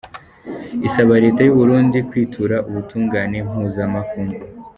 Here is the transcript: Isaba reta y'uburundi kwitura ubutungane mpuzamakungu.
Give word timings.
Isaba 0.87 1.13
reta 1.23 1.41
y'uburundi 1.43 1.97
kwitura 2.09 2.55
ubutungane 2.69 3.37
mpuzamakungu. 3.47 4.39